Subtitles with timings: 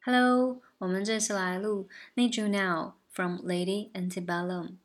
[0.00, 1.88] Hello，我们这次来录《
[2.20, 4.76] Need You Now》from Lady Antebellum。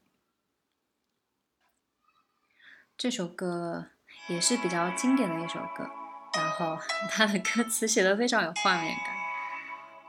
[2.98, 3.88] 这首歌
[4.28, 5.90] 也是比较经典的一首歌，
[6.36, 6.78] 然后
[7.10, 9.16] 它的歌词写的非常有画面感，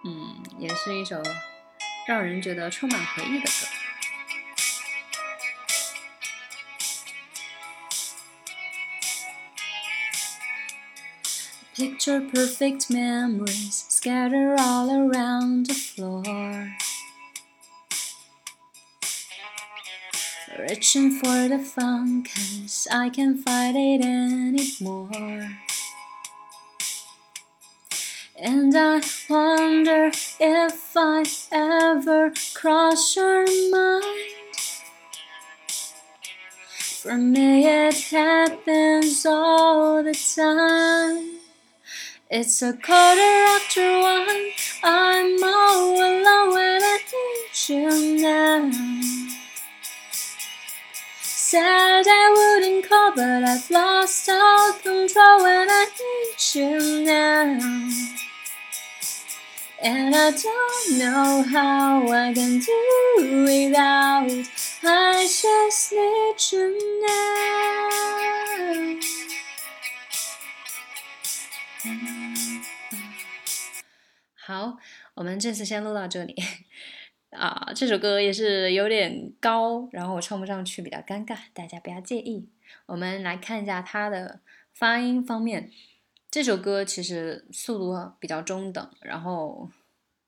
[0.05, 1.23] 嗯，也是一首
[2.07, 3.51] 让人觉得充满回忆的歌。
[11.77, 16.72] Picture perfect memories scatter all around the floor.
[20.60, 25.50] Reaching for the fun, cause I can't fight it anymore.
[28.38, 34.56] And I wonder if I ever cross your mind.
[37.02, 41.45] For me, it happens all the time.
[42.28, 43.22] It's a quarter
[43.54, 44.50] after one.
[44.82, 48.72] I'm all alone when I need you now.
[51.22, 57.60] Said I wouldn't call, but I've lost all control when I need you now.
[59.84, 64.32] And I don't know how I can do without.
[64.84, 68.55] I just need you now.
[74.66, 74.78] 好，
[75.14, 76.36] 我们这次先录到这里。
[77.30, 82.48] 啊，这首歌也是有点高，然后我唱不上去，比较尴尬，大家不要介意。
[82.88, 84.40] 我们来看一下它的
[84.74, 85.70] 发音方面。
[86.32, 89.70] 这首歌其实速度比较中等，然后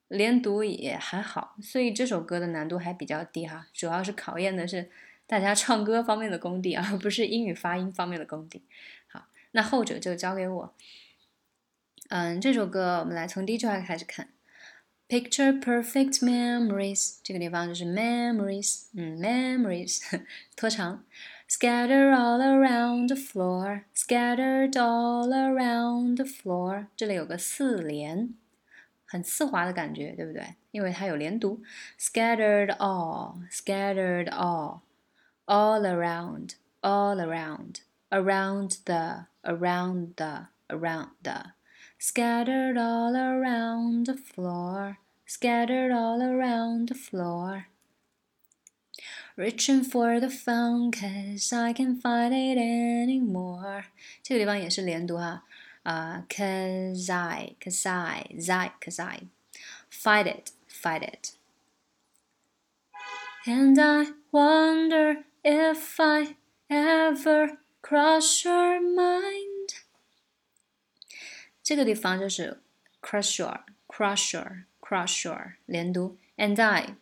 [0.08, 3.68] 连读也还好，所以这首歌的难度还比较低哈。
[3.74, 4.90] 主要是考验的是
[5.26, 8.62] 大家唱歌方面的功底，而不是英语发音方面的功底。
[9.08, 10.74] 好，那后者就交给我。
[12.09, 14.29] 嗯，这首歌我们来从第一句话开始看。
[15.09, 20.01] Picture perfect memories，这个地方就是 memories，嗯，memories
[20.57, 21.05] 拖长。
[21.49, 28.33] Scatter all around the floor，scattered all around the floor，这里有个四连，
[29.05, 30.55] 很丝滑的感觉，对不对？
[30.71, 31.63] 因为它有连读。
[32.01, 41.53] Scattered all，scattered all，all around，all around，around the，around the，around the。
[41.99, 47.69] Scattered all around the floor, scattered all around the floor.
[49.37, 53.85] Reaching for the phone, cause I can't find it anymore.
[54.23, 55.45] 这个地方也是连读哈，
[55.85, 59.21] 啊、uh,，cause I, cause I, I, cause I,
[59.91, 61.31] fight it, fight it.
[63.47, 66.37] And I wonder if I
[66.69, 69.56] ever cross your mind.
[71.67, 72.61] 这个地方就是
[73.01, 76.97] crush your crush your crush your 连读，and I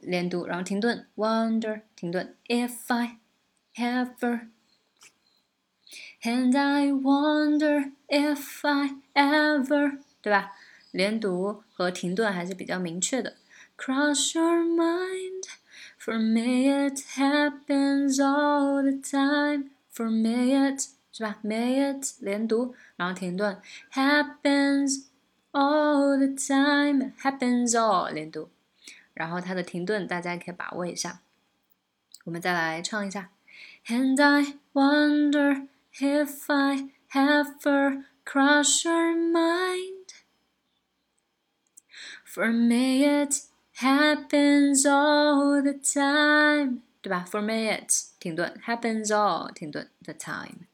[0.00, 3.18] 连读，然后停顿，wonder 停顿，if I
[3.74, 4.48] ever
[6.22, 10.52] and I wonder if I ever 对吧？
[10.92, 13.36] 连读和停顿还是比较明确的。
[13.76, 15.44] Cross your mind.
[15.98, 19.70] For me it happens all the time.
[19.90, 21.38] For me it 是吧？
[21.44, 23.60] May it 连读，然后停顿，
[23.92, 25.04] happens
[25.52, 28.48] all the time，happens all 连读，
[29.12, 31.20] 然后它的停顿大家可以把握一下。
[32.24, 33.30] 我们再来唱一下，
[33.86, 40.14] And I wonder if I ever cross your mind.
[42.24, 43.34] For me it
[43.76, 47.26] happens all the time，对吧？
[47.30, 50.66] For me it 停顿，happens all 停顿，the time。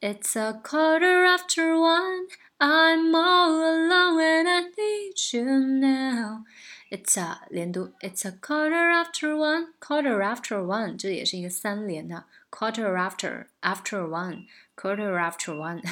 [0.00, 2.26] It's a quarter after one.
[2.58, 6.44] I'm all alone and I need you now.
[6.90, 9.68] It's a 连读，It's a quarter after one.
[9.80, 12.24] Quarter after one，这也是一个三连的。
[12.50, 15.82] Quarter after after one, quarter after one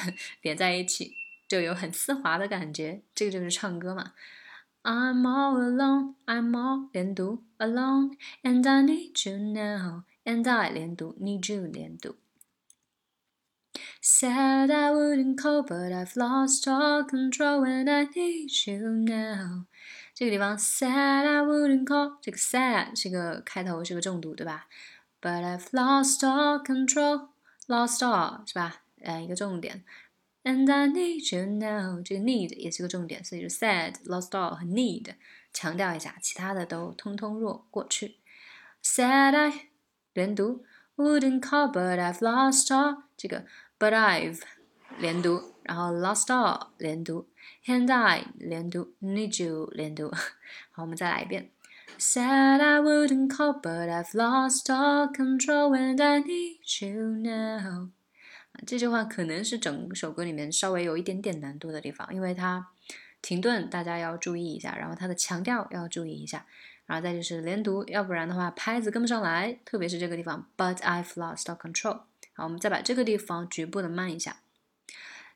[0.43, 1.12] 连在一起，
[1.49, 3.00] 就有很丝滑的感觉。
[3.15, 4.12] 这个就是唱歌嘛。
[4.82, 12.17] I'm all alone, I'm all 连读，alone, and I need you now, and I 连读，need you 连读。
[14.05, 19.67] Said I wouldn't call, but I've lost all control and I need you now。
[20.14, 24.67] 这个地方 said I wouldn't call，这个 said 是个开头是个重读，对吧？
[25.23, 28.82] But I've lost all control，lost all 是吧？
[29.00, 29.85] 呃，一个重点。
[30.43, 35.14] And I need you now，这个 need 也是个重点，所以就 said lost all 和 need
[35.52, 38.17] 强调一下，其他的都通通若过去。
[38.82, 39.69] Said I
[40.12, 40.64] 连读
[40.97, 43.47] wouldn't call, but I've lost all 这个。
[43.77, 44.42] But I've
[45.00, 47.27] 连读，然后 lost all 连读
[47.66, 50.12] ，and I 连读，need you 连读。
[50.72, 51.51] 好，我们再来一遍。
[51.98, 57.89] Said I wouldn't call, but I've lost all control, and I need you now。
[58.66, 62.68] 这句话可能是整首歌里面稍微有一点点难度的地方，因为它
[63.22, 66.45] 停顿，大家要注意一下，然后它的强调要注意一下，
[66.86, 72.01] 然后再就是连读，要不然的话拍子跟不上来，特别是这个地方，But I've lost all control。
[72.35, 74.37] 好，我们再把这个地方局部的慢一下。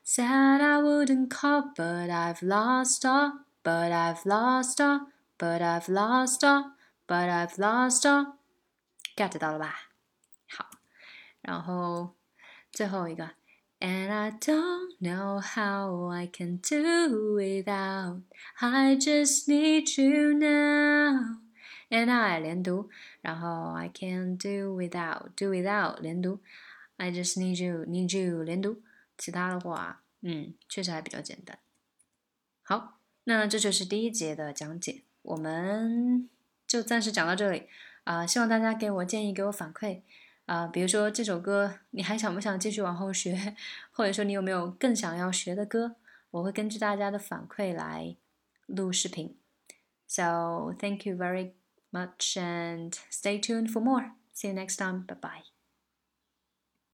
[0.05, 5.07] Said I wouldn't call, but I've lost all, but I've lost all,
[5.37, 6.73] but I've lost all,
[7.07, 9.91] but I've lost all。get 到了吧？
[10.49, 10.69] 好，
[11.41, 12.15] 然后。
[12.71, 13.29] 最后一个，
[13.79, 18.23] And I don't know how I can do without.
[18.59, 21.39] I just need you now.
[21.89, 22.89] And I 连读，
[23.21, 26.41] 然后 I can do without, do without 连读
[27.00, 28.82] ，I just need you, need you 连读。
[29.16, 31.58] 其他的话，嗯，确实还比较简单。
[32.62, 36.28] 好，那这就是第一节的讲解，我们
[36.66, 37.68] 就暂时讲到这里
[38.04, 40.02] 啊、希望大家给我建议，给我反馈。
[40.46, 43.56] 啊，比如说这首歌，你还想不想继续往后学？
[43.92, 45.96] 或者说你有没有更想要学的歌？
[46.32, 48.16] 我会根据大家的反馈来
[48.66, 49.36] 录视频。
[50.06, 51.52] So thank you very
[51.92, 54.12] much and stay tuned for more.
[54.34, 55.06] See you next time.
[55.06, 55.59] Bye bye.